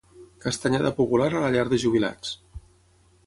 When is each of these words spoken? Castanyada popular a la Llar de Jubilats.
Castanyada 0.45 0.91
popular 0.99 1.27
a 1.33 1.43
la 1.45 1.51
Llar 1.55 1.67
de 1.73 1.79
Jubilats. 1.85 2.35